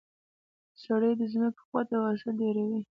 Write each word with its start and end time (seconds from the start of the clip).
سرې 0.81 1.11
د 1.19 1.21
ځمکې 1.33 1.61
قوت 1.69 1.89
او 1.95 2.01
حاصل 2.07 2.33
ډیروي. 2.41 2.79